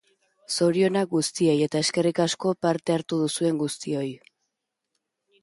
[0.53, 4.09] Zorionak guztiei, eta eskerrik asko parte hartu duzuen guztioi.